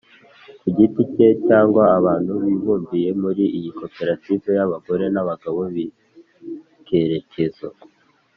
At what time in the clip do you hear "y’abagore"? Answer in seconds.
4.57-5.05